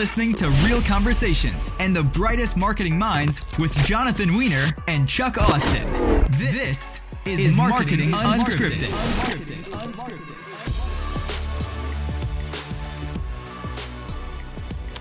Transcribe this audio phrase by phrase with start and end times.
[0.00, 5.86] listening to Real Conversations and the brightest marketing minds with Jonathan Weiner and Chuck Austin.
[6.38, 8.88] This is, is Marketing, marketing Unscripted.
[9.68, 10.40] Unscripted.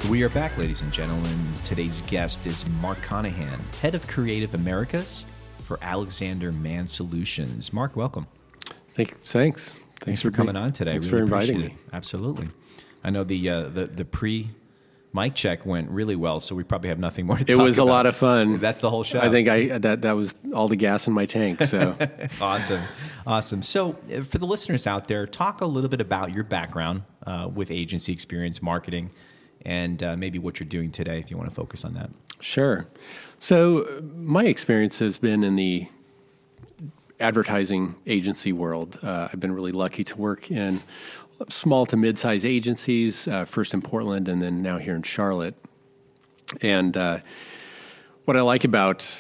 [0.10, 1.47] We are back, ladies and gentlemen.
[1.63, 5.26] Today's guest is Mark Conahan, head of Creative Americas
[5.63, 7.72] for Alexander Mann Solutions.
[7.72, 8.28] Mark, welcome.
[8.90, 9.76] Thank, thanks.
[9.76, 10.92] Thanks, thanks for, for coming on today.
[10.92, 11.78] Thanks really for inviting me.
[11.94, 12.50] Absolutely.
[13.02, 14.50] I know the uh, the the pre
[15.13, 17.84] mic check went really well, so we probably have nothing more to it was a
[17.84, 18.59] lot of fun.
[18.59, 19.20] That's the whole show.
[19.20, 21.62] I think I that that was all the gas in my tank.
[21.63, 21.95] So
[22.41, 22.84] awesome,
[23.26, 23.62] awesome.
[23.62, 27.50] So uh, for the listeners out there, talk a little bit about your background uh,
[27.53, 29.09] with agency experience, marketing,
[29.66, 32.09] and uh, maybe what you're doing today, if you want to focus on that.
[32.39, 32.88] Sure.
[33.39, 35.88] So my experience has been in the
[37.20, 39.00] advertising agency world.
[39.04, 40.82] Uh, I've been really lucky to work in
[41.48, 45.55] small to mid-sized agencies, uh, first in Portland and then now here in Charlotte.
[46.62, 47.20] And uh,
[48.25, 49.20] what I like about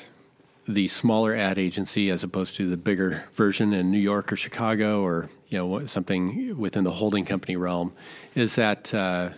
[0.67, 5.01] the smaller ad agency as opposed to the bigger version in New York or Chicago
[5.01, 7.91] or you know something within the holding company realm
[8.35, 9.29] is that uh,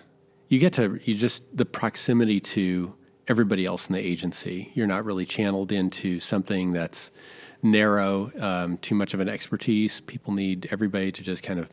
[0.50, 2.94] you get to you just the proximity to
[3.30, 4.72] everybody else in the agency.
[4.74, 7.12] You're not really channeled into something that's
[7.64, 10.02] narrow, um, too much of an expertise.
[10.02, 11.70] People need everybody to just kind of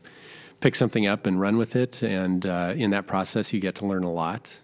[0.59, 2.03] pick something up and run with it.
[2.03, 4.59] And uh, in that process, you get to learn a lot.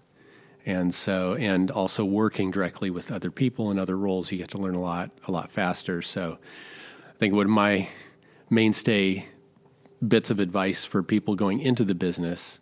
[0.65, 4.57] And so, and also working directly with other people in other roles, you get to
[4.57, 6.01] learn a lot, a lot faster.
[6.01, 6.37] So,
[7.07, 7.87] I think what my
[8.49, 9.25] mainstay
[10.07, 12.59] bits of advice for people going into the business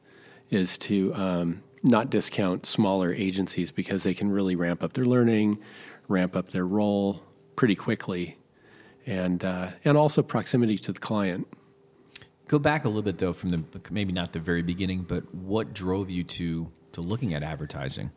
[0.49, 5.59] is to um, not discount smaller agencies because they can really ramp up their learning,
[6.07, 7.23] ramp up their role
[7.55, 8.37] pretty quickly,
[9.05, 11.47] and uh, and also proximity to the client.
[12.47, 15.73] Go back a little bit though from the maybe not the very beginning, but what
[15.73, 18.11] drove you to to looking at advertising?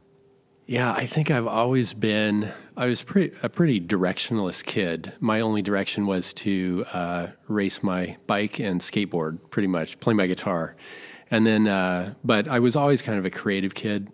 [0.66, 2.52] Yeah, I think I've always been.
[2.76, 5.12] I was pretty, a pretty directionless kid.
[5.20, 10.26] My only direction was to uh, race my bike and skateboard, pretty much, play my
[10.26, 10.74] guitar,
[11.30, 11.68] and then.
[11.68, 14.10] Uh, but I was always kind of a creative kid,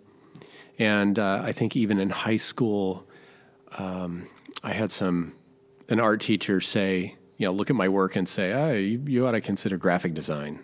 [0.77, 3.07] and uh, I think even in high school,
[3.79, 4.29] um,
[4.63, 5.33] I had some
[5.89, 9.27] an art teacher say, you know, look at my work and say, oh, you, you
[9.27, 10.59] ought to consider graphic design.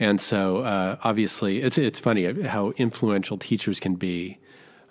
[0.00, 4.38] And so, uh, obviously, it's it's funny how influential teachers can be,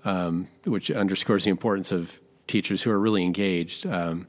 [0.03, 3.85] um, which underscores the importance of teachers who are really engaged.
[3.85, 4.27] Um,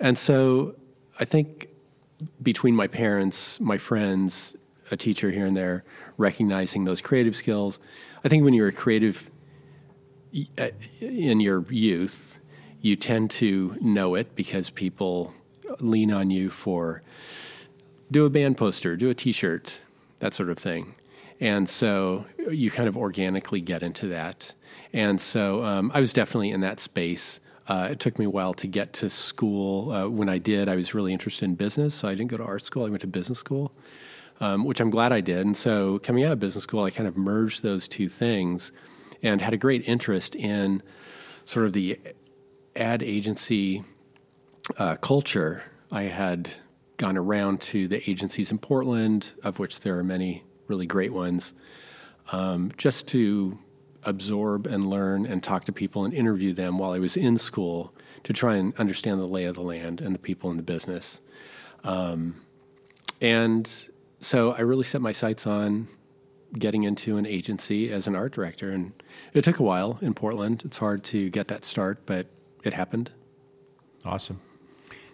[0.00, 0.76] and so,
[1.20, 1.68] I think
[2.42, 4.56] between my parents, my friends,
[4.90, 5.84] a teacher here and there,
[6.16, 7.78] recognizing those creative skills,
[8.24, 9.30] I think when you're a creative
[10.58, 10.68] uh,
[11.00, 12.38] in your youth,
[12.84, 15.32] you tend to know it because people
[15.80, 17.00] lean on you for
[18.10, 19.82] do a band poster, do a T-shirt,
[20.18, 20.94] that sort of thing.
[21.40, 24.52] And so you kind of organically get into that.
[24.92, 27.40] And so um, I was definitely in that space.
[27.68, 29.90] Uh, it took me a while to get to school.
[29.90, 32.44] Uh, when I did, I was really interested in business, so I didn't go to
[32.44, 32.84] art school.
[32.84, 33.72] I went to business school,
[34.40, 35.46] um, which I'm glad I did.
[35.46, 38.72] And so coming out of business school, I kind of merged those two things
[39.22, 40.82] and had a great interest in
[41.46, 41.98] sort of the
[42.76, 43.84] ad agency
[44.78, 46.50] uh, culture, I had
[46.96, 51.54] gone around to the agencies in Portland, of which there are many really great ones,
[52.32, 53.58] um, just to
[54.04, 57.94] absorb and learn and talk to people and interview them while I was in school
[58.24, 61.20] to try and understand the lay of the land and the people in the business.
[61.84, 62.40] Um,
[63.20, 63.70] and
[64.20, 65.88] so I really set my sights on
[66.58, 68.70] getting into an agency as an art director.
[68.70, 68.92] And
[69.32, 70.62] it took a while in Portland.
[70.64, 72.26] It's hard to get that start, but
[72.66, 73.10] it happened.
[74.04, 74.40] Awesome.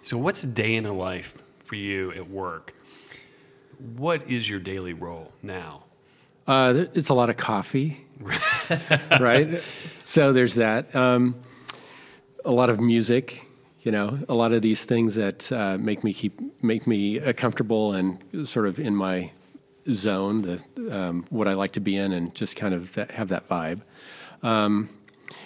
[0.03, 2.75] So, what's a day in a life for you at work?
[3.97, 5.85] What is your daily role now?
[6.47, 8.05] Uh, it's a lot of coffee,
[9.21, 9.63] right?
[10.05, 10.95] So there's that.
[10.97, 11.37] Um,
[12.45, 13.47] a lot of music,
[13.83, 17.33] you know, a lot of these things that uh, make me keep make me uh,
[17.33, 19.31] comfortable and sort of in my
[19.93, 23.29] zone, the um, what I like to be in, and just kind of that, have
[23.29, 23.83] that vibe.
[24.43, 24.89] Um,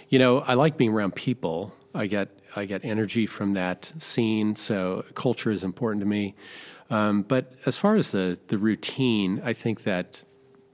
[0.09, 1.75] you know, I like being around people.
[1.95, 4.57] I get I get energy from that scene.
[4.57, 6.35] So culture is important to me.
[6.91, 10.23] Um, but as far as the the routine, I think that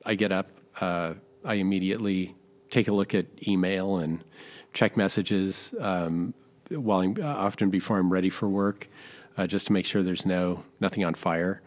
[0.06, 0.48] I get up,
[0.80, 1.14] uh,
[1.44, 2.34] I immediately
[2.70, 4.24] take a look at email and
[4.72, 6.32] check messages um,
[6.70, 8.88] while I'm, uh, often before I'm ready for work,
[9.36, 11.62] uh, just to make sure there's no nothing on fire.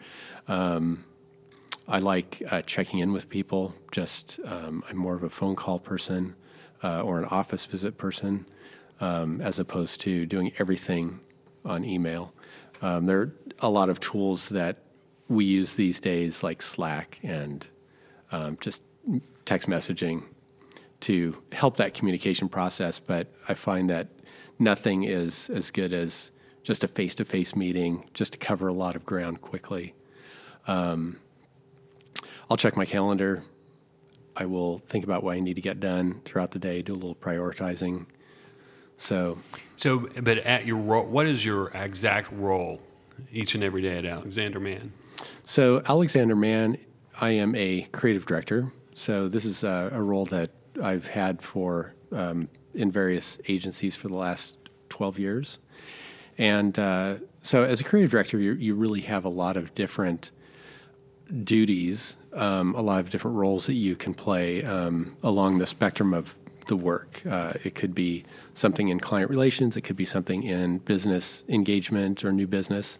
[0.47, 1.03] Um,
[1.87, 3.73] I like uh, checking in with people.
[3.91, 6.35] Just um, I'm more of a phone call person
[6.81, 8.45] uh, or an office visit person
[9.03, 11.19] um, as opposed to doing everything
[11.65, 12.33] on email.
[12.81, 14.77] Um, there are a lot of tools that
[15.27, 17.67] we use these days, like Slack and
[18.31, 18.81] um, just
[19.43, 20.23] text messaging,
[21.01, 22.97] to help that communication process.
[22.97, 24.07] But I find that
[24.57, 26.31] nothing is as good as
[26.63, 29.93] just a face to face meeting, just to cover a lot of ground quickly.
[30.65, 31.19] Um,
[32.49, 33.43] I'll check my calendar.
[34.37, 36.95] I will think about what I need to get done throughout the day, do a
[36.95, 38.05] little prioritizing.
[38.97, 39.37] So,
[39.75, 42.79] so, but at your role, what is your exact role
[43.31, 44.91] each and every day at Alexander Mann?
[45.43, 46.77] So, Alexander Mann,
[47.19, 48.71] I am a creative director.
[48.95, 50.51] So, this is a, a role that
[50.81, 54.57] I've had for um, in various agencies for the last
[54.89, 55.59] 12 years.
[56.37, 60.31] And uh, so, as a creative director, you, you really have a lot of different
[61.43, 66.13] duties, um, a lot of different roles that you can play um, along the spectrum
[66.13, 67.21] of the work.
[67.29, 68.23] Uh, it could be
[68.53, 72.99] something in client relations, it could be something in business engagement or new business,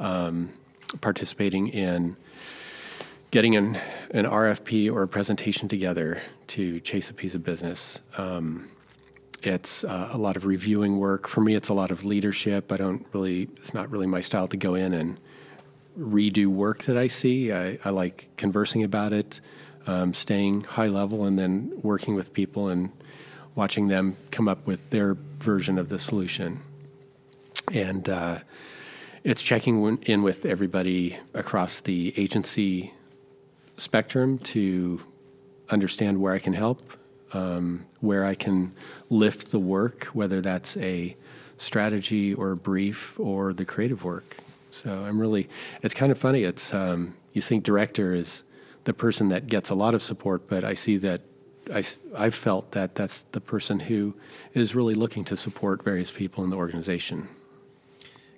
[0.00, 0.50] um,
[1.00, 2.16] participating in
[3.30, 3.76] getting an,
[4.12, 8.00] an RFP or a presentation together to chase a piece of business.
[8.16, 8.70] Um,
[9.42, 11.28] it's uh, a lot of reviewing work.
[11.28, 12.72] For me, it's a lot of leadership.
[12.72, 15.18] I don't really, it's not really my style to go in and
[15.98, 17.52] redo work that I see.
[17.52, 19.40] I, I like conversing about it,
[19.86, 22.90] um, staying high level, and then working with people and
[23.54, 26.60] watching them come up with their version of the solution.
[27.72, 28.38] And uh,
[29.22, 32.92] it's checking in with everybody across the agency
[33.76, 35.00] spectrum to
[35.70, 36.82] understand where I can help,
[37.32, 38.72] um, where I can
[39.10, 41.16] lift the work, whether that's a
[41.56, 44.36] strategy or a brief or the creative work.
[44.70, 45.48] So I'm really,
[45.82, 46.42] it's kind of funny.
[46.42, 48.42] It's, um, you think director is
[48.84, 51.22] the person that gets a lot of support, but I see that
[51.72, 51.82] I,
[52.14, 54.14] I've felt that that's the person who
[54.52, 57.28] is really looking to support various people in the organization.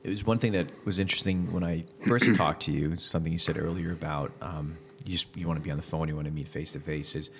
[0.04, 2.94] It was one thing that was interesting when I first talked to you.
[2.96, 6.08] Something you said earlier about um, you just you want to be on the phone,
[6.08, 7.16] you want to meet face to face.
[7.16, 7.30] Is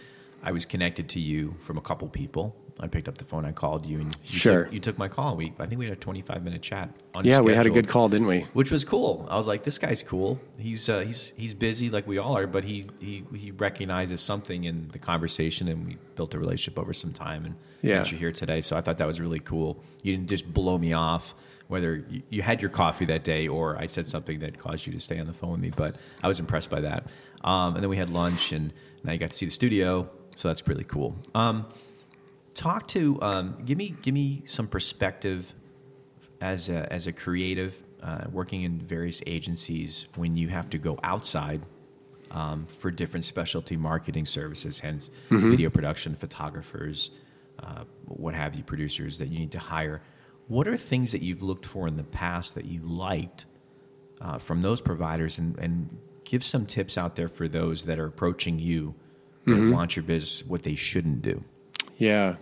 [0.43, 3.47] I was connected to you from a couple people I picked up the phone.
[3.47, 4.65] I called you, and you sure.
[4.65, 5.35] took, you took my call.
[5.37, 6.91] We I think we had a 25 minute chat.
[7.25, 8.43] Yeah, we had a good call, didn't we?
[8.53, 9.27] Which was cool.
[9.31, 10.39] I was like, this guy's cool.
[10.59, 14.65] He's uh, he's he's busy like we all are, but he he he recognizes something
[14.65, 17.47] in the conversation, and we built a relationship over some time.
[17.47, 19.83] And yeah, you're here today, so I thought that was really cool.
[20.03, 21.35] You didn't just blow me off.
[21.69, 24.93] Whether you, you had your coffee that day or I said something that caused you
[24.93, 27.09] to stay on the phone with me, but I was impressed by that.
[27.43, 28.73] Um, and then we had lunch, and
[29.03, 31.17] now you got to see the studio, so that's really cool.
[31.35, 31.67] Um,
[32.57, 35.55] talk to um, give me give me some perspective
[36.41, 40.99] as a, as a creative uh, working in various agencies when you have to go
[41.03, 41.63] outside
[42.31, 45.51] um, for different specialty marketing services, hence mm-hmm.
[45.51, 47.11] video production, photographers,
[47.61, 50.03] uh, what have you, producers that you need to hire.
[50.49, 53.47] What are things that you've looked for in the past that you liked
[54.21, 58.07] uh, from those providers, and, and give some tips out there for those that are
[58.07, 58.95] approaching you
[59.47, 59.71] mm-hmm.
[59.71, 61.43] that want your business, what they shouldn't do.
[61.99, 62.37] Yeah.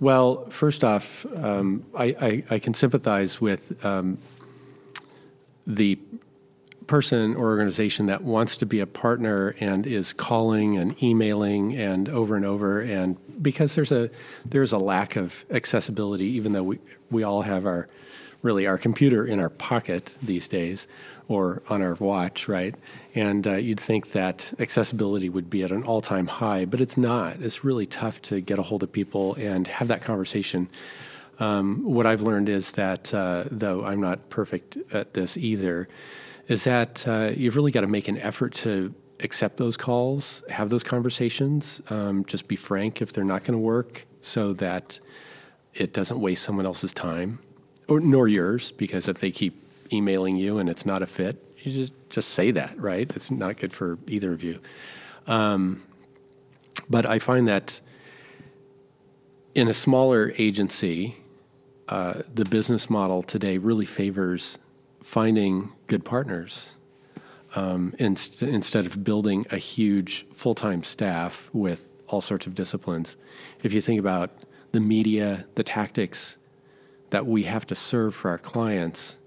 [0.00, 4.16] Well, first off, um, I, I, I, can sympathize with um,
[5.66, 5.98] the
[6.86, 12.08] person or organization that wants to be a partner and is calling and emailing and
[12.08, 12.80] over and over.
[12.80, 14.10] And because there's a
[14.44, 16.78] there's a lack of accessibility even though we
[17.10, 17.88] we all have our
[18.42, 20.88] really our computer in our pocket these days
[21.30, 22.74] or on our watch, right?
[23.14, 26.96] And uh, you'd think that accessibility would be at an all time high, but it's
[26.96, 27.40] not.
[27.40, 30.68] It's really tough to get a hold of people and have that conversation.
[31.38, 35.88] Um, what I've learned is that, uh, though I'm not perfect at this either,
[36.48, 40.68] is that uh, you've really got to make an effort to accept those calls, have
[40.68, 44.98] those conversations, um, just be frank if they're not going to work so that
[45.74, 47.38] it doesn't waste someone else's time
[47.86, 51.72] or nor yours because if they keep emailing you and it's not a fit, you
[51.72, 53.10] just just say that, right?
[53.14, 54.58] It's not good for either of you.
[55.26, 55.82] Um,
[56.88, 57.80] but I find that
[59.54, 61.16] in a smaller agency,
[61.88, 64.58] uh, the business model today really favors
[65.02, 66.74] finding good partners
[67.54, 73.16] um, inst- instead of building a huge full time staff with all sorts of disciplines.
[73.62, 74.30] If you think about
[74.72, 76.36] the media, the tactics
[77.10, 79.18] that we have to serve for our clients,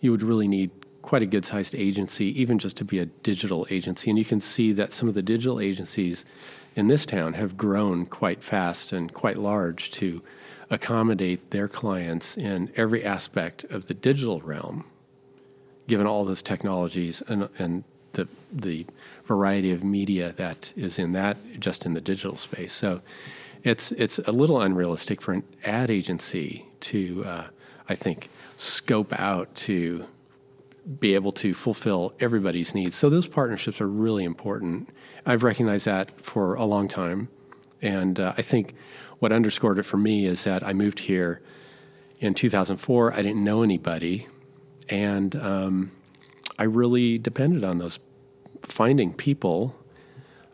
[0.00, 0.70] you would really need
[1.02, 4.10] quite a good sized agency, even just to be a digital agency.
[4.10, 6.24] And you can see that some of the digital agencies
[6.74, 10.22] in this town have grown quite fast and quite large to
[10.68, 14.84] accommodate their clients in every aspect of the digital realm,
[15.86, 18.84] given all those technologies and, and the, the
[19.26, 22.72] variety of media that is in that, just in the digital space.
[22.72, 23.00] So
[23.62, 27.46] it's, it's a little unrealistic for an ad agency to, uh,
[27.88, 30.04] I think, scope out to
[31.00, 32.94] be able to fulfill everybody's needs.
[32.94, 34.88] So those partnerships are really important.
[35.24, 37.28] I've recognized that for a long time.
[37.82, 38.74] And uh, I think
[39.18, 41.42] what underscored it for me is that I moved here
[42.20, 43.12] in 2004.
[43.12, 44.26] I didn't know anybody,
[44.88, 45.92] and um,
[46.58, 47.98] I really depended on those
[48.62, 49.74] finding people.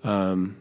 [0.05, 0.57] Um,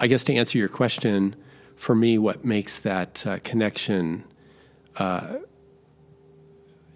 [0.00, 1.36] I guess to answer your question,
[1.76, 4.24] for me, what makes that uh, connection
[4.96, 5.36] uh,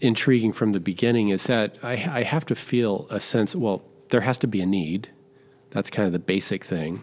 [0.00, 3.54] intriguing from the beginning is that I, I have to feel a sense.
[3.54, 5.08] Well, there has to be a need.
[5.70, 7.02] That's kind of the basic thing.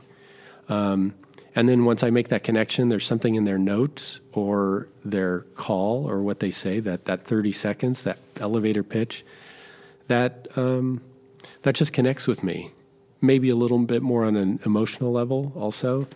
[0.70, 1.14] Um,
[1.56, 6.10] and then once I make that connection, there's something in their notes or their call
[6.10, 9.24] or what they say that that 30 seconds, that elevator pitch,
[10.08, 11.02] that um,
[11.62, 12.72] that just connects with me.
[13.22, 16.08] Maybe a little bit more on an emotional level, also.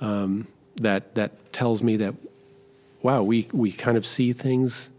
[0.00, 0.46] Um,
[0.76, 2.14] that that tells me that
[3.02, 4.90] wow, we we kind of see things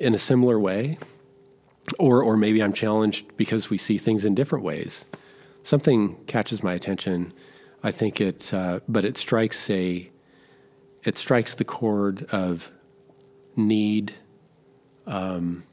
[0.00, 0.98] in a similar way,
[1.98, 5.06] or or maybe I'm challenged because we see things in different ways.
[5.62, 7.32] Something catches my attention.
[7.84, 10.08] I think it, uh, but it strikes a,
[11.02, 12.70] it strikes the chord of
[13.56, 14.12] need,
[15.06, 15.64] um,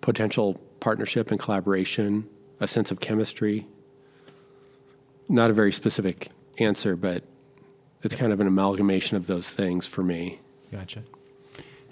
[0.00, 2.28] potential partnership and collaboration,
[2.60, 3.66] a sense of chemistry.
[5.28, 7.24] Not a very specific answer, but
[8.02, 10.40] it's kind of an amalgamation of those things for me.
[10.70, 11.02] Gotcha.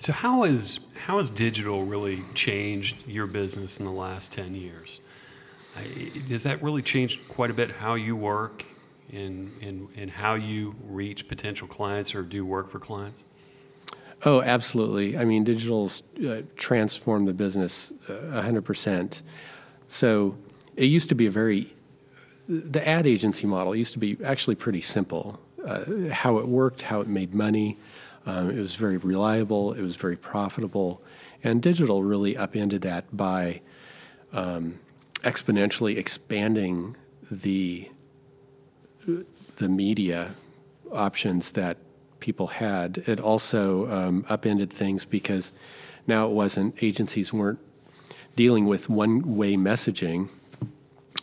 [0.04, 5.00] So how has how has digital really changed your business in the last ten years?
[6.28, 8.66] Has that really changed quite a bit how you work
[9.14, 13.24] and, and, and how you reach potential clients or do work for clients?
[14.26, 15.16] Oh, absolutely.
[15.16, 19.22] I mean, digital's uh, transformed the business uh, 100%.
[19.88, 20.36] So
[20.76, 21.74] it used to be a very,
[22.46, 25.40] the ad agency model used to be actually pretty simple.
[25.66, 27.78] Uh, how it worked, how it made money.
[28.26, 31.02] Um, it was very reliable, it was very profitable.
[31.42, 33.60] And digital really upended that by
[34.32, 34.78] um,
[35.22, 36.96] exponentially expanding
[37.30, 37.88] the
[39.56, 40.34] the media
[40.92, 41.76] options that
[42.20, 42.98] people had.
[43.06, 45.52] It also um, upended things because
[46.06, 47.58] now it wasn't agencies weren't
[48.36, 50.28] dealing with one way messaging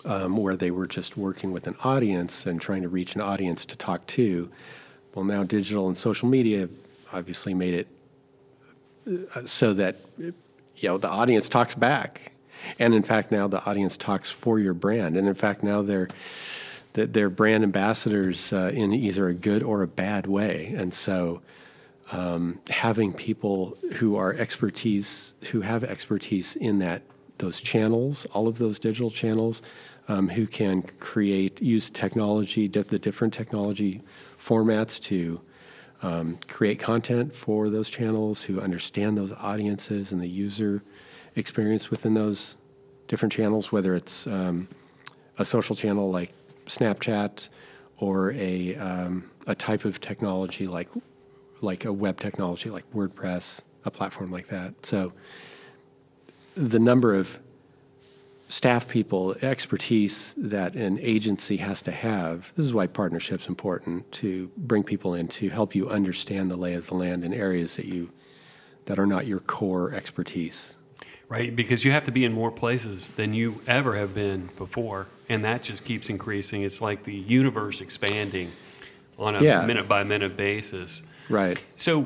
[0.05, 3.65] um, where they were just working with an audience and trying to reach an audience
[3.65, 4.49] to talk to.
[5.13, 6.69] Well, now digital and social media
[7.13, 7.87] obviously made it
[9.35, 10.33] uh, so that you
[10.83, 12.31] know the audience talks back,
[12.79, 16.09] and in fact now the audience talks for your brand, and in fact now they're
[16.93, 21.41] they're brand ambassadors uh, in either a good or a bad way, and so.
[22.13, 27.03] Um, having people who are expertise who have expertise in that
[27.37, 29.61] those channels, all of those digital channels,
[30.09, 34.01] um, who can create use technology, the different technology
[34.37, 35.39] formats to
[36.01, 40.83] um, create content for those channels, who understand those audiences and the user
[41.35, 42.57] experience within those
[43.07, 44.67] different channels, whether it's um,
[45.37, 46.31] a social channel like
[46.65, 47.49] Snapchat
[47.97, 50.89] or a um, a type of technology like
[51.61, 54.85] like a web technology like WordPress, a platform like that.
[54.85, 55.11] So
[56.55, 57.39] the number of
[58.51, 62.51] staff people, expertise that an agency has to have.
[62.55, 66.73] This is why partnership's important to bring people in to help you understand the lay
[66.73, 68.09] of the land in areas that you
[68.85, 70.75] that are not your core expertise.
[71.29, 75.07] Right, because you have to be in more places than you ever have been before,
[75.29, 76.63] and that just keeps increasing.
[76.63, 78.51] It's like the universe expanding
[79.17, 79.65] on a Yeah.
[79.65, 81.03] minute by minute basis.
[81.29, 81.63] Right.
[81.77, 82.05] So,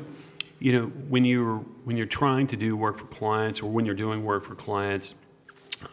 [0.60, 3.96] you know, when you're when you're trying to do work for clients, or when you're
[3.96, 5.14] doing work for clients,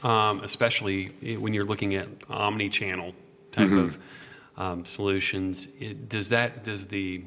[0.03, 1.07] um, especially
[1.37, 3.13] when you're looking at omni-channel
[3.51, 3.97] type of
[4.57, 7.23] um, solutions, it, does that does the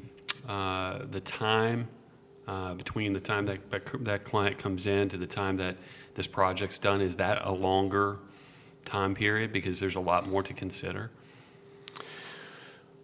[0.47, 1.87] uh, the time
[2.47, 5.75] uh, between the time that, that that client comes in to the time that
[6.15, 8.17] this project's done is that a longer
[8.85, 11.11] time period because there's a lot more to consider?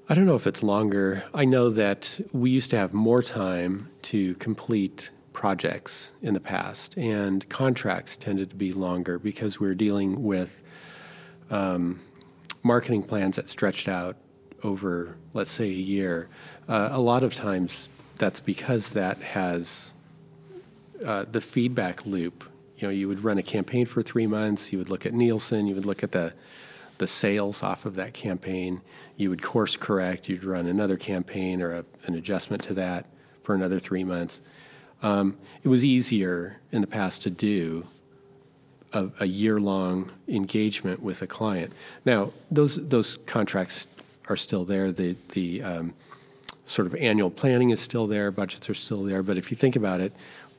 [0.10, 1.24] I don't know if it's longer.
[1.34, 6.96] I know that we used to have more time to complete projects in the past,
[6.98, 10.64] and contracts tended to be longer because we were dealing with
[11.50, 12.00] um,
[12.64, 14.16] marketing plans that stretched out
[14.64, 16.30] over, let's say, a year.
[16.70, 19.92] Uh, a lot of times, that's because that has
[21.06, 22.50] uh, the feedback loop.
[22.78, 24.72] You know, you would run a campaign for three months.
[24.72, 25.68] You would look at Nielsen.
[25.68, 26.34] You would look at the
[27.00, 28.82] the sales off of that campaign.
[29.18, 30.30] You would course correct.
[30.30, 33.08] You'd run another campaign or a, an adjustment to that
[33.44, 34.42] for another three months.
[35.04, 37.86] Um, it was easier in the past to do
[38.94, 41.74] a, a year long engagement with a client.
[42.06, 43.88] Now, those those contracts
[44.30, 44.92] are still there.
[44.92, 45.94] The the um,
[46.66, 48.32] sort of annual planning is still there.
[48.32, 49.22] Budgets are still there.
[49.22, 50.14] But if you think about it,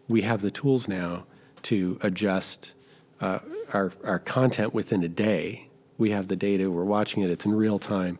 [0.08, 1.24] we have the tools now
[1.62, 2.74] to adjust
[3.20, 3.38] uh,
[3.72, 5.66] our our content within a day.
[5.96, 6.70] We have the data.
[6.70, 7.30] We're watching it.
[7.30, 8.18] It's in real time,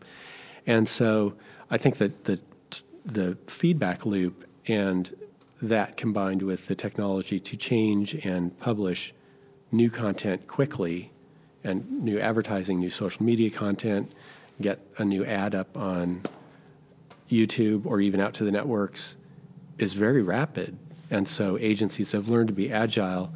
[0.66, 1.35] and so
[1.71, 2.40] I think that the
[3.04, 5.14] the feedback loop and
[5.68, 9.14] that combined with the technology to change and publish
[9.73, 11.11] new content quickly
[11.64, 14.12] and new advertising, new social media content,
[14.61, 16.23] get a new ad up on
[17.30, 19.16] YouTube or even out to the networks
[19.78, 20.76] is very rapid.
[21.11, 23.33] And so agencies have learned to be agile.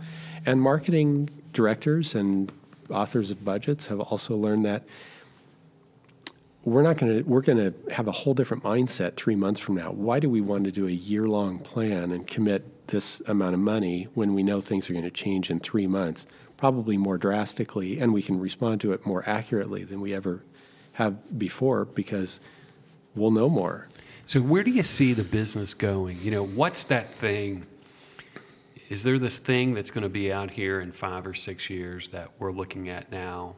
[0.47, 2.53] And marketing directors and
[2.91, 4.85] authors of budgets have also learned that
[6.65, 9.77] we're not going to we're going to have a whole different mindset 3 months from
[9.77, 9.91] now.
[9.91, 14.09] Why do we want to do a year-long plan and commit this amount of money
[14.15, 18.13] when we know things are going to change in 3 months, probably more drastically and
[18.13, 20.43] we can respond to it more accurately than we ever
[20.93, 22.41] have before because
[23.15, 23.89] we'll know more.
[24.27, 26.19] So where do you see the business going?
[26.21, 27.67] You know, what's that thing?
[28.89, 32.09] Is there this thing that's going to be out here in five or six years
[32.09, 33.57] that we're looking at now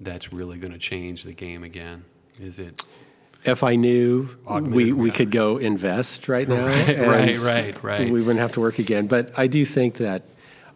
[0.00, 2.04] that's really going to change the game again?
[2.40, 2.82] Is it?
[3.44, 8.10] If I knew we, we could go invest right now, Right, right, right, right.
[8.10, 9.06] we wouldn't have to work again.
[9.06, 10.22] But I do think that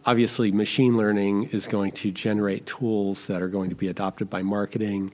[0.05, 4.43] obviously machine learning is going to generate tools that are going to be adopted by
[4.43, 5.11] marketing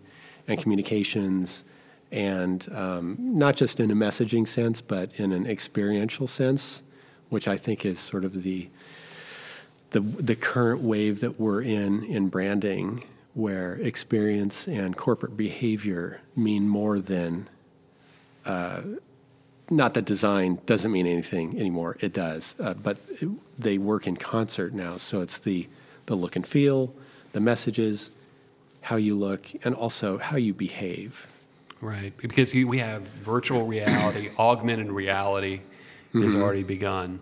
[0.48, 1.64] and communications,
[2.12, 6.84] and um, not just in a messaging sense, but in an experiential sense,
[7.30, 8.68] which I think is sort of the
[9.92, 16.68] the the current wave that we're in in branding, where experience and corporate behavior mean
[16.68, 17.48] more than.
[18.46, 18.82] Uh,
[19.72, 24.16] not that design doesn't mean anything anymore; it does, uh, but it, they work in
[24.16, 24.98] concert now.
[24.98, 25.68] So it's the
[26.06, 26.94] the look and feel,
[27.34, 28.12] the messages,
[28.82, 31.28] how you look, and also how you behave.
[31.82, 35.62] Right, because you, we have virtual reality, augmented reality
[36.14, 37.20] has already begun.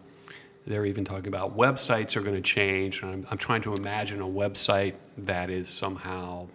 [0.66, 3.02] They're even talking about websites are going to change.
[3.02, 6.48] And I'm, I'm trying to imagine a website that is somehow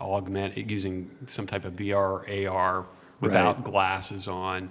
[0.00, 2.86] augmented using some type of VR, or AR
[3.20, 3.64] without Right.
[3.64, 4.70] glasses on.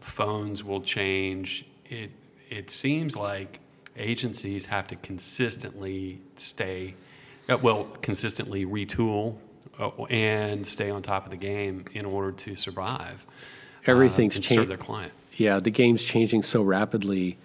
[0.00, 1.64] Phones will change.
[1.86, 2.10] It
[2.50, 3.60] it seems like
[3.96, 6.94] agencies have to consistently stay,
[7.48, 9.36] uh, well, consistently retool
[9.80, 13.24] uh, and stay on top of the game in order to survive.
[13.28, 14.70] uh, Everything's and serve changed.
[14.70, 15.12] their client.
[15.34, 17.38] Yeah, the game's changing so rapidly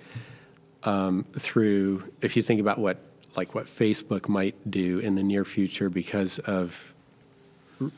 [0.87, 2.03] um, through.
[2.21, 2.97] If you think about what
[3.35, 6.93] like what Facebook might do in the near future because of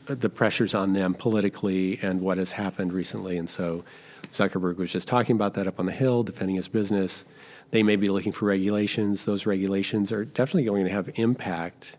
[0.04, 3.84] the pressures on them politically and what has happened recently, and so
[4.32, 7.24] Zuckerberg was just talking about that up on the hill, defending his business.
[7.70, 9.24] They may be looking for regulations.
[9.24, 11.96] Those regulations are definitely going to have impact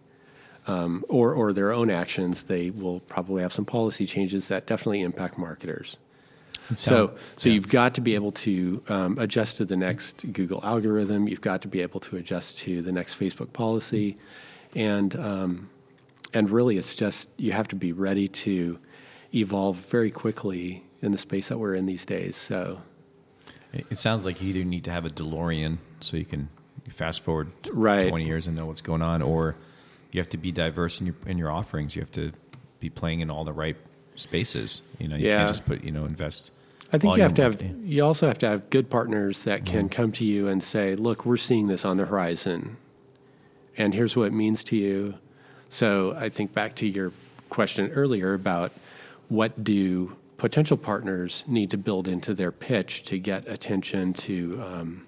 [0.67, 5.01] um, or, or their own actions, they will probably have some policy changes that definitely
[5.01, 5.97] impact marketers.
[6.75, 11.27] So, so you've got to be able to um, adjust to the next Google algorithm.
[11.27, 14.17] You've got to be able to adjust to the next Facebook policy,
[14.75, 15.69] and um,
[16.33, 18.77] and really, it's just you have to be ready to
[19.33, 22.35] evolve very quickly in the space that we're in these days.
[22.35, 22.81] So,
[23.73, 26.49] It sounds like you either need to have a DeLorean so you can
[26.89, 28.09] fast forward Right.
[28.09, 29.55] 20 years and know what's going on, or
[30.11, 31.95] you have to be diverse in your in your offerings.
[31.95, 32.31] You have to
[32.79, 33.77] be playing in all the right
[34.15, 34.81] spaces.
[34.99, 35.37] You know, you Yeah.
[35.37, 36.51] can't just put you know invest.
[36.93, 37.61] I think you have to have.
[37.83, 41.25] You also have to have good partners that can come to you and say, "Look,
[41.25, 42.77] we're seeing this on the horizon,
[43.77, 45.13] and here's what it means to you."
[45.69, 47.13] So I think back to your
[47.49, 48.73] question earlier about
[49.29, 54.61] what do potential partners need to build into their pitch to get attention to.
[54.61, 55.05] Um,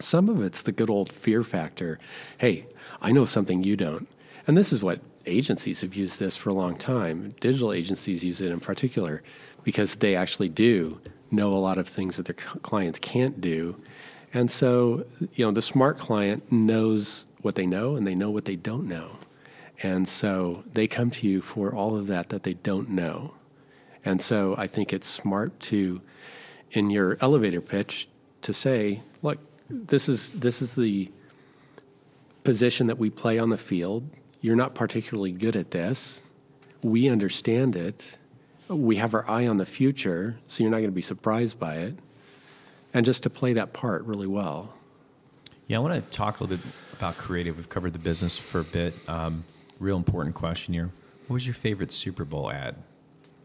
[0.00, 1.98] some of it's the good old fear factor.
[2.38, 2.66] Hey,
[3.00, 4.08] I know something you don't.
[4.46, 7.34] And this is what agencies have used this for a long time.
[7.40, 9.22] Digital agencies use it in particular
[9.68, 10.98] because they actually do
[11.30, 13.78] know a lot of things that their clients can't do.
[14.32, 15.04] And so,
[15.34, 18.88] you know, the smart client knows what they know and they know what they don't
[18.88, 19.10] know.
[19.82, 23.34] And so they come to you for all of that that they don't know.
[24.06, 26.00] And so I think it's smart to,
[26.70, 28.08] in your elevator pitch,
[28.40, 31.12] to say, look, this is this is the
[32.42, 34.08] position that we play on the field.
[34.40, 36.22] You're not particularly good at this.
[36.82, 38.16] We understand it.
[38.68, 41.76] We have our eye on the future, so you're not going to be surprised by
[41.76, 41.94] it.
[42.94, 44.72] And just to play that part really well.
[45.66, 47.56] Yeah, I want to talk a little bit about creative.
[47.56, 48.94] We've covered the business for a bit.
[49.08, 49.44] Um,
[49.78, 50.90] real important question here.
[51.26, 52.76] What was your favorite Super Bowl ad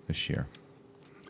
[0.07, 0.47] this year?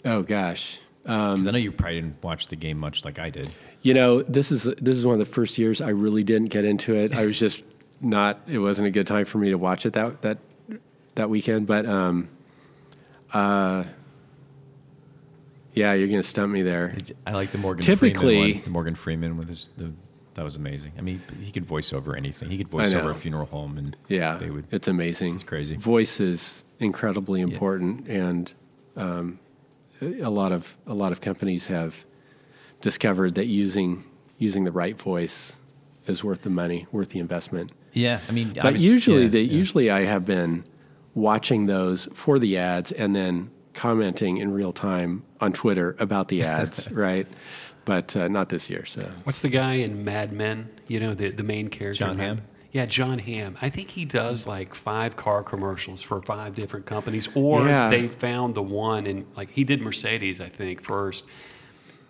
[0.05, 0.79] Oh gosh.
[1.05, 3.51] 'Cause I know you probably didn't watch the game much like I did.
[3.81, 6.63] You know, this is this is one of the first years I really didn't get
[6.63, 7.13] into it.
[7.13, 7.63] I was just
[7.99, 8.39] not.
[8.47, 10.37] It wasn't a good time for me to watch it that that
[11.15, 11.67] that weekend.
[11.67, 12.29] But um,
[13.33, 13.83] uh,
[15.73, 16.95] yeah, you're gonna stump me there.
[17.25, 18.61] I like the Morgan Typically- Freeman one.
[18.63, 19.91] The Morgan Freeman with his the
[20.35, 20.91] that was amazing.
[20.97, 22.49] I mean, he could voice over anything.
[22.49, 24.65] He could voice over a funeral home, and Yeah, they would.
[24.71, 25.35] it's amazing.
[25.35, 25.75] It's crazy.
[25.75, 28.51] Voice is incredibly important, and
[28.95, 29.39] um,
[30.01, 31.95] a lot of a lot of companies have
[32.81, 34.03] discovered that using
[34.39, 35.55] using the right voice
[36.07, 37.71] is worth the money, worth the investment.
[37.93, 39.53] Yeah, I mean, But obvious- usually, yeah, they yeah.
[39.57, 40.65] usually I have been
[41.15, 46.43] watching those for the ads and then commenting in real time on Twitter about the
[46.43, 47.27] ads, right?
[47.85, 48.85] But uh, not this year.
[48.85, 50.69] So What's the guy in Mad Men?
[50.87, 52.05] You know, the, the main character.
[52.05, 52.41] Jon Hamm?
[52.71, 53.57] Yeah, Jon Hamm.
[53.61, 57.89] I think he does like five car commercials for five different companies, or Yeah.
[57.89, 61.25] they found the one and like he did Mercedes, I think first.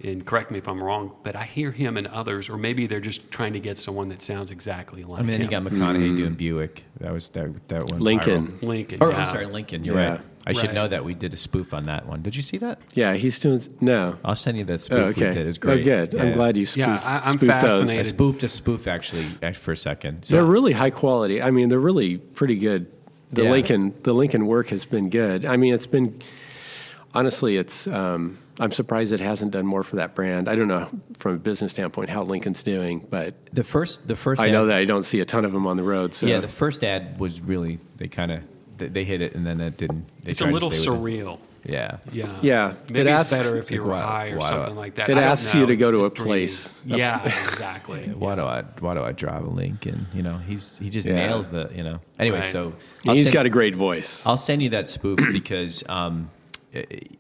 [0.04, 3.00] And correct me if I'm wrong, but I hear him and others, or maybe they're
[3.00, 6.16] just trying to get someone that sounds exactly like I mean, then you got McConaughey
[6.18, 6.84] doing Buick.
[7.00, 8.02] That was that that one.
[8.02, 8.60] Lincoln.
[8.62, 8.98] Lincoln.
[9.02, 9.20] Or yeah.
[9.20, 9.86] I'm sorry, Lincoln.
[9.86, 10.10] You're Yeah.
[10.10, 10.22] right.
[10.46, 12.22] I should know that we did a spoof on that one.
[12.22, 12.80] Did you see that?
[12.96, 14.18] yeah, he's doing no.
[14.26, 15.28] I'll send you that spoof Oh, we okay.
[15.32, 15.38] did.
[15.38, 15.80] It was great.
[15.80, 16.16] Oh, good.
[16.20, 16.34] I'm Yeah.
[16.34, 17.64] glad you spoofed, Yeah, I- I'm spoofed those.
[17.64, 18.08] I fascinated.
[18.08, 20.26] spoofed a spoof actually for a second.
[20.26, 21.42] So They're really high quality.
[21.42, 22.88] I mean, they're really pretty good.
[23.32, 23.52] The Yeah.
[23.52, 25.46] Lincoln, the Lincoln work has been good.
[25.46, 26.22] I mean, it's been
[27.14, 27.88] honestly, it's.
[27.88, 30.48] Um, I'm surprised it hasn't done more for that brand.
[30.48, 30.88] I don't know
[31.18, 34.70] from a business standpoint how Lincoln's doing, but the first the first I know ad-
[34.70, 36.14] that I don't see a ton of them on the road.
[36.14, 38.44] So Yeah, the first ad was really they kind of
[38.78, 40.06] they, they hit it and then it didn't.
[40.24, 41.24] They It's a little stay with it.
[41.26, 41.40] surreal.
[41.66, 41.98] Yeah.
[42.12, 42.34] Yeah.
[42.42, 44.60] Yeah, Maybe it it's asks- better if you like, were high or why do I-
[44.60, 45.10] something like that.
[45.10, 46.28] It I don't asks you to go to a dreamy.
[46.30, 46.76] place.
[46.86, 48.02] Yeah, exactly.
[48.18, 50.06] Why do I why do I drive a Lincoln?
[50.14, 51.16] You know, he's he just Yeah.
[51.16, 52.02] nails the you know.
[52.20, 52.46] Anyway, Right.
[52.46, 52.74] so
[53.06, 54.22] he's send- got a great voice.
[54.26, 56.43] I'll send you that spoof because um, I-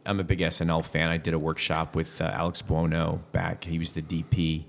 [0.05, 1.09] I'm a big SNL fan.
[1.09, 3.63] I did a workshop with uh, Alex Buono back.
[3.63, 4.65] He was the DP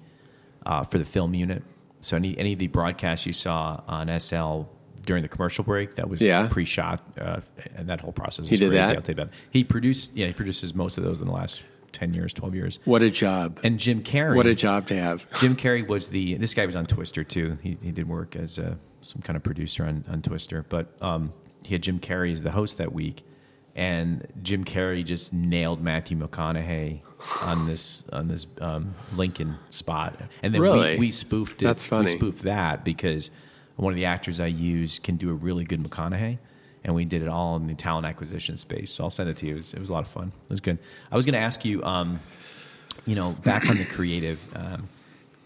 [0.66, 1.62] uh, for the film unit.
[2.01, 4.66] So any any of the broadcasts you saw on SNL
[5.07, 6.49] during the commercial break that was Yeah.
[6.51, 7.40] pre-shot, uh,
[7.77, 8.49] and that whole process.
[8.49, 8.77] He did crazy.
[8.87, 8.97] that?
[8.97, 9.33] I'll tell you about.
[9.33, 9.38] It.
[9.51, 10.14] He produced.
[10.16, 12.79] Yeah, he produces most of those in the last ten years, twelve years.
[12.85, 13.61] What a job!
[13.64, 14.37] And Jim Carrey.
[14.37, 15.27] What a job to have.
[15.40, 16.35] Jim Carrey was the.
[16.35, 17.57] This guy was on Twister too.
[17.62, 21.33] He he did work as a, some kind of producer on, on Twister, but um,
[21.64, 23.23] he had Jim Carrey as the host that week,
[23.74, 27.00] and Jim Carrey just nailed Matthew McConaughey
[27.42, 30.92] on this on this um, Lincoln spot, and then Really?
[30.92, 31.64] we, we spoofed it.
[31.64, 32.04] That's funny.
[32.04, 33.30] We spoofed that because
[33.76, 36.38] one of the actors I use can do a really good McConaughey.
[36.87, 38.92] And we did it all in the talent acquisition space.
[38.92, 39.52] So I'll send it to you.
[39.52, 40.32] It was, it was a lot of fun.
[40.44, 40.78] It was good.
[41.10, 42.20] I was going to ask you, um,
[43.06, 44.87] you know, back on the creative, um,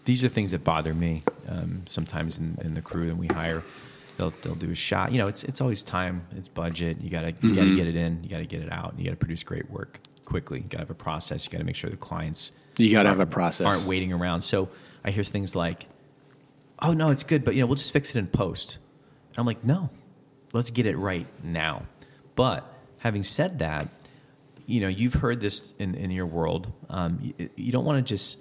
[0.03, 3.63] these are things that bother me um, sometimes in, in the crew that we hire.
[4.19, 5.11] They'll, they'll do a shot.
[5.11, 6.27] You know, it's it's always time.
[6.35, 7.01] It's budget.
[7.01, 7.53] You gotta you Mm-hmm.
[7.53, 8.23] gotta get it in.
[8.23, 8.91] You gotta get it out.
[8.91, 10.59] and You gotta produce great work quickly.
[10.59, 11.45] You gotta have a process.
[11.45, 13.65] You gotta make sure the clients You got to have a process.
[13.65, 14.41] aren't waiting around.
[14.41, 14.69] So
[15.03, 15.87] I hear things like,
[16.79, 18.77] "Oh no, it's good, but you know, we'll just fix it in post."
[19.37, 19.89] I'm like, "No,
[20.53, 21.87] let's get it right now."
[22.35, 23.87] But having said that,
[24.65, 26.71] you know, you've heard this in, in your world.
[26.89, 28.37] Um, you, you don't want to just,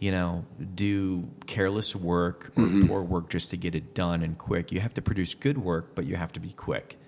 [0.00, 2.88] you know, do careless work or mm-hmm.
[2.88, 4.72] poor work just to get it done and quick.
[4.72, 6.98] You have to produce good work, but you have to be quick.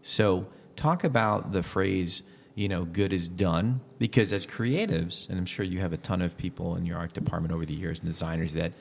[0.00, 2.22] So, talk about the phrase,
[2.54, 6.22] you know, good is done, because as creatives, and I'm sure you have a ton
[6.22, 8.72] of people in your art department over the years and designers that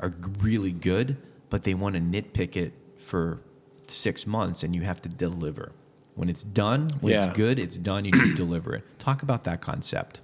[0.00, 1.18] are really good,
[1.50, 3.40] but they want to nitpick it for
[3.88, 5.72] six months and you have to deliver.
[6.14, 7.26] When it's done, when Yeah.
[7.26, 8.84] it's good, it's done, you need to deliver it.
[8.98, 10.22] Talk about that concept.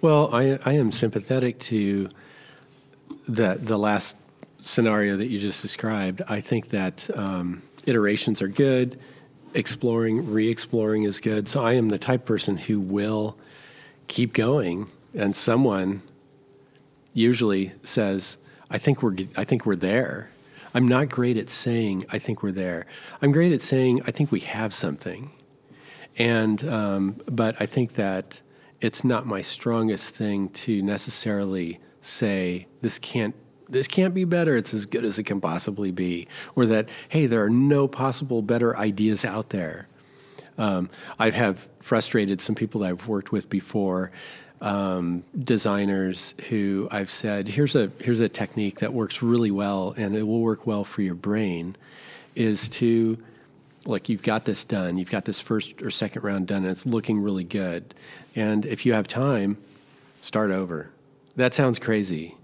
[0.00, 2.08] Well, I, I am sympathetic to
[3.28, 4.16] the the last
[4.62, 6.22] scenario that you just described.
[6.28, 8.98] I think that um, iterations are good.
[9.52, 11.48] Exploring, re-exploring is good.
[11.48, 13.36] So I am the type person who will
[14.08, 16.02] keep going, and someone
[17.12, 18.38] usually says,
[18.70, 20.30] "I think we're I think we're there."
[20.72, 22.86] I'm not great at saying "I think we're there."
[23.20, 25.30] I'm great at saying "I think we have something."
[26.16, 28.40] and um, but I think that
[28.80, 33.34] it's not my strongest thing to necessarily say this can't
[33.68, 34.56] this can't be better.
[34.56, 38.42] It's as good as it can possibly be, or that hey, there are no possible
[38.42, 39.86] better ideas out there.
[40.58, 44.10] Um, I have frustrated some people that I've worked with before,
[44.60, 50.16] um, designers who I've said, "Here's a here's a technique that works really well, and
[50.16, 51.76] it will work well for your brain."
[52.34, 53.18] Is to
[53.90, 54.96] look, you've got this done.
[54.96, 57.94] You've got this first or second round done, and it's looking really good.
[58.34, 59.58] And if you have time,
[60.20, 60.90] start over.
[61.36, 62.36] That sounds crazy,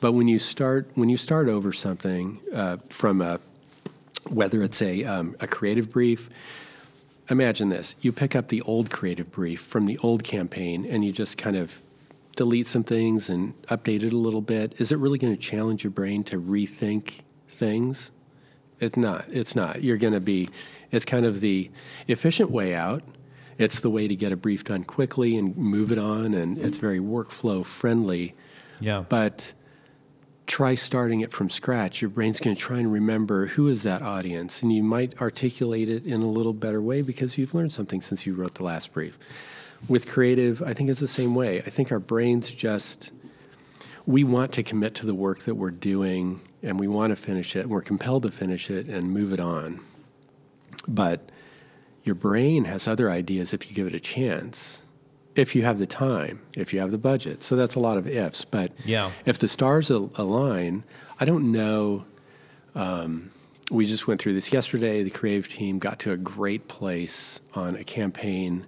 [0.00, 3.40] but when you start when you start over something uh, from a
[4.28, 6.30] whether it's a um, a creative brief,
[7.28, 11.12] imagine this: you pick up the old creative brief from the old campaign, and you
[11.12, 11.80] just kind of
[12.36, 14.74] delete some things and update it a little bit.
[14.78, 18.10] Is it really going to challenge your brain to rethink things?
[18.84, 19.24] It's not.
[19.30, 19.82] It's not.
[19.82, 20.50] You're going to be,
[20.90, 21.70] it's kind of the
[22.08, 23.02] efficient way out.
[23.56, 26.78] It's the way to get a brief done quickly and move it on, and it's
[26.78, 28.34] very workflow friendly.
[28.80, 29.04] Yeah.
[29.08, 29.54] But
[30.46, 32.02] try starting it from scratch.
[32.02, 35.88] Your brain's going to try and remember who is that audience, and you might articulate
[35.88, 38.92] it in a little better way because you've learned something since you wrote the last
[38.92, 39.16] brief.
[39.88, 41.58] with creative, I think it's the same way.
[41.58, 43.12] I think our brains just
[44.06, 47.54] we want to commit to the work that we're doing and we want to finish
[47.56, 47.60] it.
[47.60, 49.80] And we're compelled to finish it and move it on.
[50.88, 51.30] But
[52.02, 54.82] your brain has other ideas if you give it a chance.
[55.36, 57.42] If you have the time, if you have the budget.
[57.42, 58.44] So that's a lot of ifs.
[58.44, 59.10] But Yeah.
[59.26, 60.84] if the stars al- align,
[61.18, 62.04] I don't know.
[62.74, 63.30] Um,
[63.70, 65.02] we just went through this yesterday.
[65.02, 68.66] The creative team got to a great place on a campaign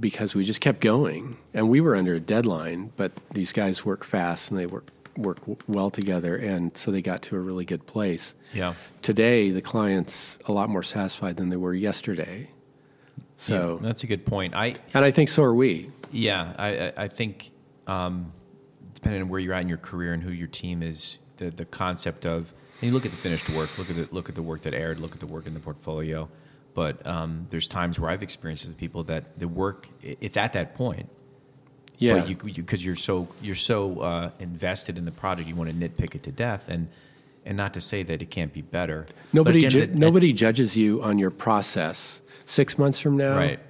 [0.00, 2.92] because we just kept going, and we were under a deadline.
[2.96, 7.02] But these guys work fast and they work work w- well together, and so they
[7.02, 8.34] got to a really good place.
[8.52, 8.74] Yeah.
[9.02, 12.48] Today, the clients a lot more satisfied than they were yesterday.
[13.36, 14.54] So, Yeah, that's a good point.
[14.54, 15.90] I and I think so are we.
[16.10, 17.50] Yeah, I, I- I think
[17.86, 18.32] um,
[18.94, 21.64] depending on where you're at in your career and who your team is, the the
[21.66, 24.42] concept of and you look at the finished work, look at the look at the
[24.42, 26.28] work that aired, look at the work in the portfolio.
[26.74, 30.74] But um, there's times where I've experienced with people that the work it's at that
[30.74, 31.08] point.
[31.98, 32.22] Yeah.
[32.22, 35.70] because you, because you, are so you're so uh, invested in the project, you want
[35.70, 36.88] to nitpick it to death, and
[37.44, 39.06] and not to say that it can't be better.
[39.32, 42.20] Nobody, again, ju- that- that- nobody judges you on your process.
[42.44, 43.60] Six months from now, Right.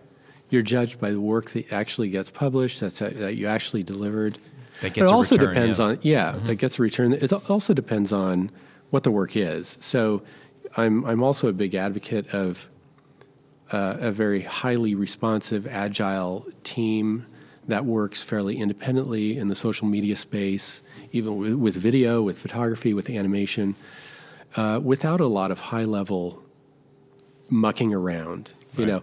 [0.50, 4.38] you're judged by the work that actually gets published, that's that you actually delivered.
[4.82, 5.84] That gets it a also return, depends yeah.
[5.84, 5.98] Mm-hmm.
[5.98, 7.12] on yeah, that gets a return.
[7.12, 8.50] It also depends on
[8.90, 9.76] what the work is.
[9.80, 10.22] So,
[10.76, 12.68] I'm I'm also a big advocate of
[13.72, 17.26] uh, a very highly responsive, agile team
[17.68, 22.94] that works fairly independently in the social media space, even with, with video, with photography,
[22.94, 23.74] with animation,
[24.56, 26.42] uh, without a lot of high level
[27.48, 28.52] mucking around.
[28.76, 29.02] You know,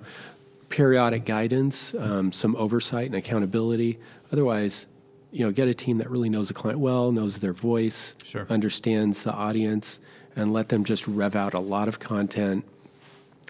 [0.69, 3.97] periodic guidance, um, some oversight and accountability.
[4.31, 4.85] Otherwise,
[5.31, 8.45] you know, get a team that really knows the client well, knows their voice, Sure.
[8.51, 9.99] understands the audience,
[10.35, 12.65] and let them just rev out a lot of content.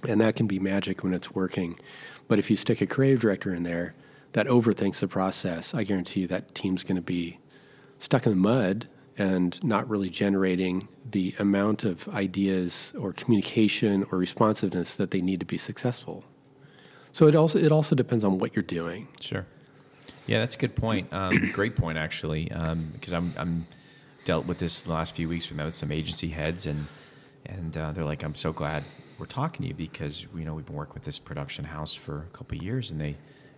[0.07, 1.77] And that can be magic when it's working.
[2.29, 3.93] But if you stick a creative director in there
[4.33, 7.39] that overthinks the process, I guarantee you that team's going to be
[7.99, 14.17] stuck in the mud and not really generating the amount of ideas or communication or
[14.17, 16.23] responsiveness that they need to be successful.
[17.11, 19.07] So it also it also depends on what you're doing.
[19.21, 19.45] Sure.
[20.25, 21.13] Yeah, that's a good point.
[21.13, 23.67] Um, great point, actually, um, because I'm I'm
[24.25, 25.51] dealt with this the last few weeks.
[25.51, 26.87] With some agency heads, and
[27.45, 28.83] and uh, they're like, "I'm so glad
[29.19, 32.25] we're talking to you because you know we've been working with this production house for
[32.33, 33.15] a couple years, and they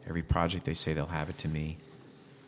[0.08, 1.78] every project they say they'll have it to me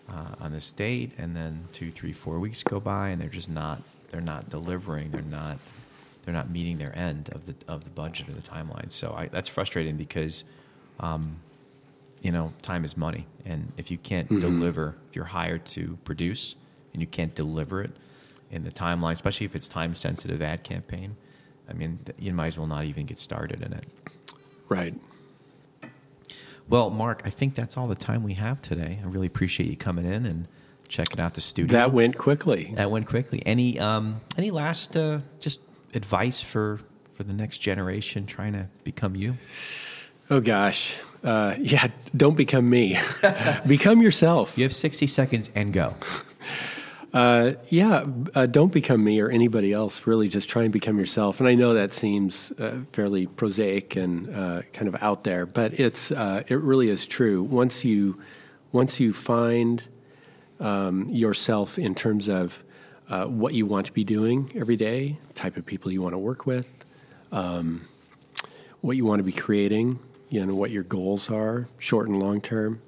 [0.09, 3.49] uh, on this date, and then two, three, four weeks go by, and they're just
[3.49, 5.11] not they're not delivering.
[5.11, 5.57] They're not
[6.23, 8.91] they're not meeting their end of the of the budget or the timeline.
[8.91, 10.43] So I, that's frustrating because
[12.21, 13.25] you know, time is money.
[13.45, 16.55] And if you can't deliver, if you're hired to produce
[16.93, 17.91] and you can't deliver it
[18.51, 21.15] in the timeline, especially if it's time sensitive ad campaign,
[21.69, 23.85] I mean, you might as well not even get started in it.
[24.69, 24.93] Right.
[26.69, 28.99] Well, Mark, I think that's all the time we have today.
[29.03, 30.47] I really appreciate you coming in and
[30.87, 31.71] checking out the studio.
[31.71, 32.73] That went quickly.
[32.75, 33.41] that went quickly.
[33.45, 35.61] Any um, any last uh, just
[35.93, 36.79] advice for
[37.13, 39.37] for the next generation trying to become you?
[40.29, 40.97] Oh gosh.
[41.23, 42.97] Uh, yeah, don't become me.
[43.67, 44.57] become yourself.
[44.57, 45.95] You have 60 seconds and go.
[47.17, 50.05] Uh, yeah, uh, don't become me or anybody else.
[50.05, 51.39] Really, just try and become yourself.
[51.39, 55.79] And I know that seems uh, fairly prosaic and uh, kind of out there, but
[55.79, 57.41] it's uh, it really is true.
[57.41, 58.21] Once you
[58.71, 59.81] once you find
[60.59, 62.63] um, yourself in terms of
[63.09, 66.19] uh, what you want to be doing every day, type of people you want to
[66.19, 66.85] work with,
[67.31, 67.87] um,
[68.81, 69.97] what you want to be creating,
[70.29, 72.81] you know, what your goals are, short and long term.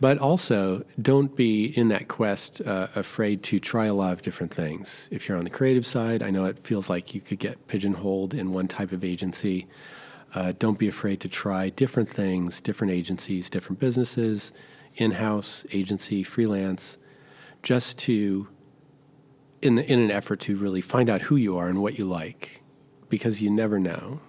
[0.00, 4.54] But also, don't be in that quest uh, afraid to try a lot of different
[4.54, 5.08] things.
[5.10, 8.32] If you're on the creative side, I know it feels like you could get pigeonholed
[8.34, 9.66] in one type of agency.
[10.34, 14.52] Uh, don't be afraid to try different things, different agencies, different businesses,
[14.96, 16.98] in house, agency, freelance,
[17.62, 18.46] just to,
[19.62, 22.04] in, the, in an effort to really find out who you are and what you
[22.04, 22.62] like,
[23.08, 24.20] because you never know.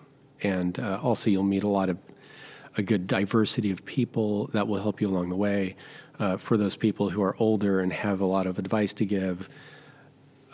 [0.42, 1.98] And uh, also, you'll meet a lot of
[2.78, 5.76] a good diversity of people that will help you along the way.
[6.20, 9.50] Uh, for those people who are older and have a lot of advice to give,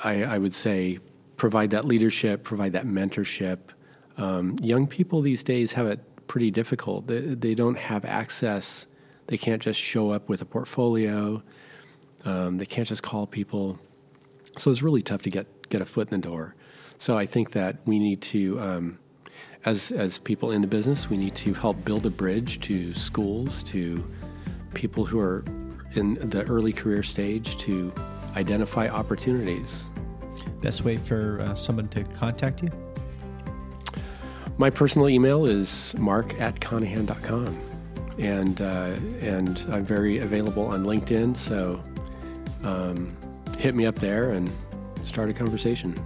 [0.04, 1.00] I, I would say
[1.38, 3.60] provide that leadership, provide that mentorship.
[4.18, 7.08] Um, young people these days have it pretty difficult.
[7.08, 8.88] They, they don't have access.
[9.28, 11.42] They can't just show up with a portfolio.
[12.26, 13.80] Um, they can't just call people.
[14.58, 16.56] So it's really tough to get get a foot in the door.
[16.98, 19.00] So I think that we need to, um,
[19.66, 23.64] as as people in the business, we need to help build a bridge to schools,
[23.64, 24.04] to
[24.74, 25.44] people who are
[25.96, 27.94] in the early career stage, to
[28.36, 29.86] identify opportunities.
[30.62, 32.70] Best way for uh, someone to contact you?
[34.58, 37.60] My personal email is mark at conahan.com.
[38.20, 41.38] and uh, and I'm very available on LinkedIn.
[41.38, 41.82] So
[42.64, 43.16] um,
[43.58, 44.52] hit me up there and
[45.04, 45.98] start a conversation.